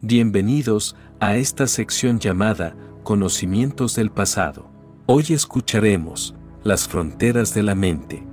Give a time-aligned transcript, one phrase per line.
[0.00, 4.70] Bienvenidos a esta sección llamada Conocimientos del pasado.
[5.06, 8.24] Hoy escucharemos las fronteras de la mente.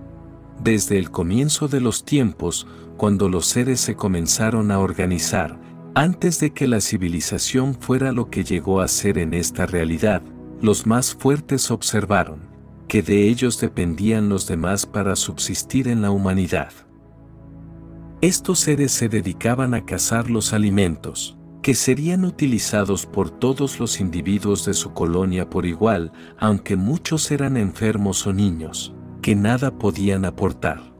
[0.61, 2.67] Desde el comienzo de los tiempos,
[2.97, 5.59] cuando los seres se comenzaron a organizar,
[5.95, 10.21] antes de que la civilización fuera lo que llegó a ser en esta realidad,
[10.61, 12.41] los más fuertes observaron
[12.87, 16.73] que de ellos dependían los demás para subsistir en la humanidad.
[18.21, 24.65] Estos seres se dedicaban a cazar los alimentos, que serían utilizados por todos los individuos
[24.65, 30.93] de su colonia por igual, aunque muchos eran enfermos o niños, que nada podían aportar.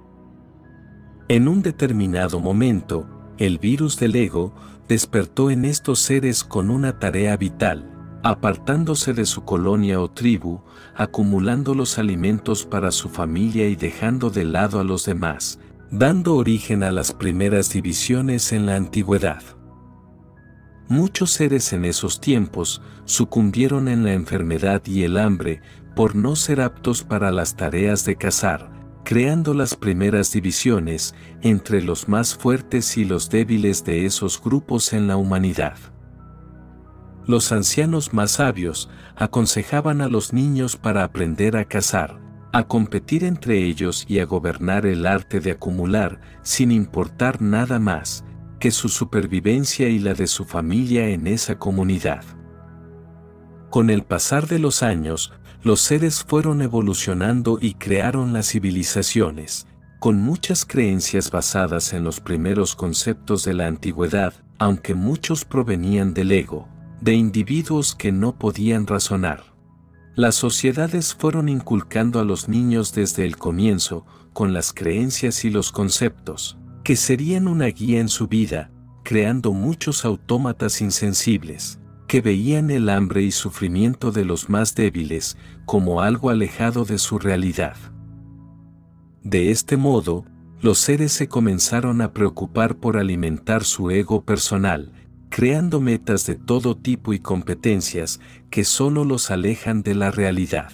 [1.27, 4.55] En un determinado momento, el virus del ego
[4.87, 10.61] despertó en estos seres con una tarea vital, apartándose de su colonia o tribu,
[10.95, 15.59] acumulando los alimentos para su familia y dejando de lado a los demás,
[15.91, 19.54] dando origen a las primeras divisiones en la antigüedad.
[20.87, 25.61] Muchos seres en esos tiempos sucumbieron en la enfermedad y el hambre
[25.95, 28.69] por no ser aptos para las tareas de cazar,
[29.03, 35.07] creando las primeras divisiones entre los más fuertes y los débiles de esos grupos en
[35.07, 35.77] la humanidad.
[37.25, 42.19] Los ancianos más sabios aconsejaban a los niños para aprender a cazar,
[42.51, 48.24] a competir entre ellos y a gobernar el arte de acumular sin importar nada más,
[48.71, 52.23] su supervivencia y la de su familia en esa comunidad.
[53.69, 59.67] Con el pasar de los años, los seres fueron evolucionando y crearon las civilizaciones,
[59.99, 66.31] con muchas creencias basadas en los primeros conceptos de la antigüedad, aunque muchos provenían del
[66.31, 66.67] ego,
[67.01, 69.55] de individuos que no podían razonar.
[70.15, 75.71] Las sociedades fueron inculcando a los niños desde el comienzo, con las creencias y los
[75.71, 78.69] conceptos, que serían una guía en su vida,
[79.03, 86.01] creando muchos autómatas insensibles, que veían el hambre y sufrimiento de los más débiles como
[86.01, 87.75] algo alejado de su realidad.
[89.23, 90.25] De este modo,
[90.61, 94.91] los seres se comenzaron a preocupar por alimentar su ego personal,
[95.29, 98.19] creando metas de todo tipo y competencias
[98.51, 100.71] que solo los alejan de la realidad.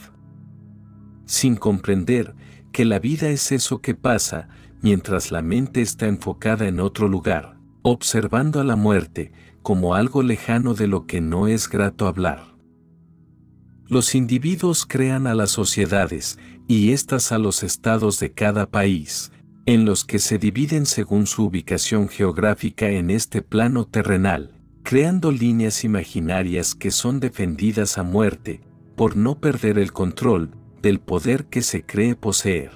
[1.26, 2.36] Sin comprender
[2.74, 4.50] que la vida es eso que pasa,
[4.82, 9.32] mientras la mente está enfocada en otro lugar, observando a la muerte
[9.62, 12.56] como algo lejano de lo que no es grato hablar.
[13.88, 19.32] Los individuos crean a las sociedades y éstas a los estados de cada país,
[19.66, 25.84] en los que se dividen según su ubicación geográfica en este plano terrenal, creando líneas
[25.84, 28.62] imaginarias que son defendidas a muerte,
[28.96, 32.72] por no perder el control del poder que se cree poseer.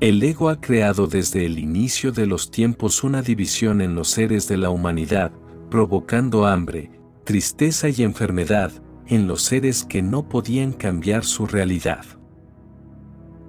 [0.00, 4.48] El ego ha creado desde el inicio de los tiempos una división en los seres
[4.48, 5.32] de la humanidad,
[5.70, 6.90] provocando hambre,
[7.24, 8.72] tristeza y enfermedad
[9.06, 12.04] en los seres que no podían cambiar su realidad.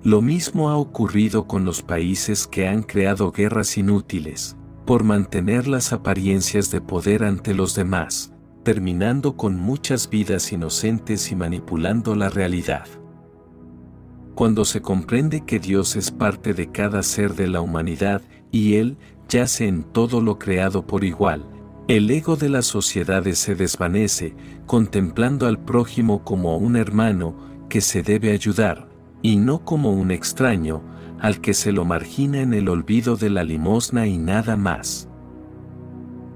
[0.03, 5.93] Lo mismo ha ocurrido con los países que han creado guerras inútiles, por mantener las
[5.93, 8.33] apariencias de poder ante los demás,
[8.63, 12.87] terminando con muchas vidas inocentes y manipulando la realidad.
[14.35, 18.97] Cuando se comprende que Dios es parte de cada ser de la humanidad y Él
[19.29, 21.45] yace en todo lo creado por igual,
[21.87, 24.35] el ego de las sociedades se desvanece,
[24.65, 27.35] contemplando al prójimo como un hermano
[27.69, 28.89] que se debe ayudar,
[29.21, 30.83] y no como un extraño,
[31.19, 35.07] al que se lo margina en el olvido de la limosna y nada más.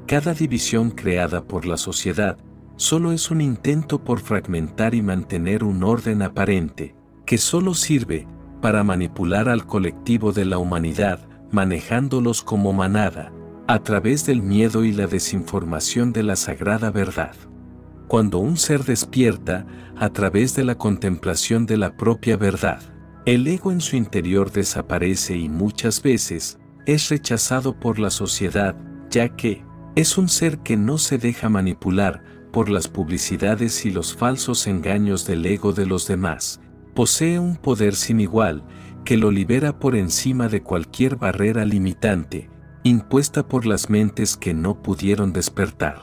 [0.08, 2.38] Cada división creada por la sociedad
[2.78, 6.96] solo es un intento por fragmentar y mantener un orden aparente,
[7.30, 8.28] que solo sirve
[8.60, 13.32] para manipular al colectivo de la humanidad, manejándolos como manada,
[13.68, 17.36] a través del miedo y la desinformación de la sagrada verdad.
[18.08, 22.82] Cuando un ser despierta, a través de la contemplación de la propia verdad,
[23.28, 26.58] el ego en su interior desaparece y muchas veces
[26.88, 28.76] es rechazado por la sociedad,
[29.12, 29.64] ya que
[29.96, 35.28] es un ser que no se deja manipular por las publicidades y los falsos engaños
[35.28, 36.60] del ego de los demás,
[37.00, 38.62] posee un poder sin igual
[39.06, 42.50] que lo libera por encima de cualquier barrera limitante,
[42.84, 46.02] impuesta por las mentes que no pudieron despertar.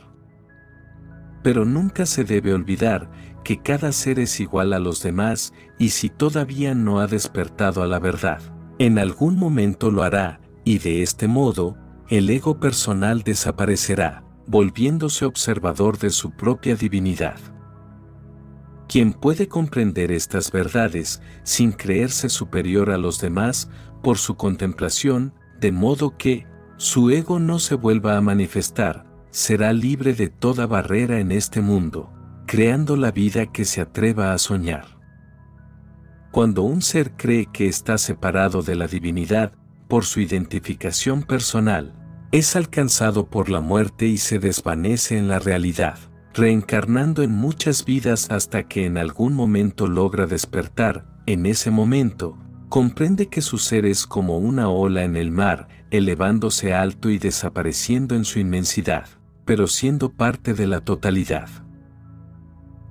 [1.43, 3.11] Pero nunca se debe olvidar
[3.45, 7.87] que cada ser es igual a los demás y si todavía no ha despertado a
[7.87, 8.41] la verdad,
[8.79, 11.77] en algún momento lo hará, y de este modo,
[12.09, 17.37] el ego personal desaparecerá, volviéndose observador de su propia divinidad.
[18.89, 23.69] Quien puede comprender estas verdades sin creerse superior a los demás
[24.03, 26.47] por su contemplación, de modo que
[26.77, 32.13] su ego no se vuelva a manifestar, será libre de toda barrera en este mundo,
[32.47, 34.97] creando la vida que se atreva a soñar.
[36.31, 39.53] Cuando un ser cree que está separado de la divinidad,
[39.89, 41.95] por su identificación personal,
[42.33, 45.99] es alcanzado por la muerte y se desvanece en la realidad,
[46.37, 52.37] reencarnando en muchas vidas hasta que en algún momento logra despertar, en ese momento,
[52.69, 58.15] comprende que su ser es como una ola en el mar, elevándose alto y desapareciendo
[58.15, 59.09] en su inmensidad,
[59.47, 61.49] pero siendo parte de la totalidad.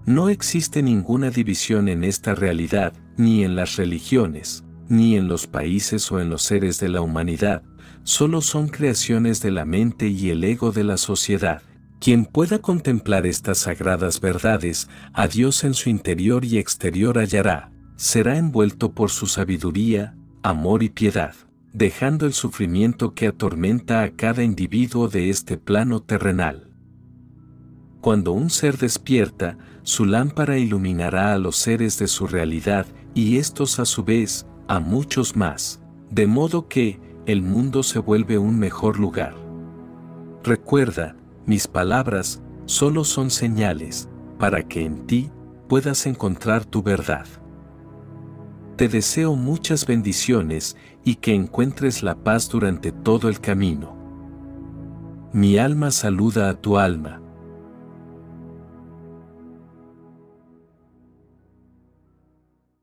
[0.07, 6.11] No existe ninguna división en esta realidad, ni en las religiones, ni en los países
[6.11, 7.61] o en los seres de la humanidad,
[8.03, 11.61] solo son creaciones de la mente y el ego de la sociedad.
[12.05, 18.37] Quien pueda contemplar estas sagradas verdades, a Dios en su interior y exterior hallará, será
[18.37, 21.33] envuelto por su sabiduría, amor y piedad,
[21.73, 26.69] dejando el sufrimiento que atormenta a cada individuo de este plano terrenal.
[28.01, 32.85] Cuando un ser despierta, su lámpara iluminará a los seres de su realidad
[33.15, 35.81] y estos a su vez, a muchos más,
[36.11, 39.33] de modo que el mundo se vuelve un mejor lugar.
[40.43, 41.15] Recuerda,
[41.45, 44.09] mis palabras solo son señales
[44.39, 45.31] para que en ti
[45.67, 47.25] puedas encontrar tu verdad.
[48.75, 53.95] Te deseo muchas bendiciones y que encuentres la paz durante todo el camino.
[55.33, 57.24] Mi alma saluda a tu alma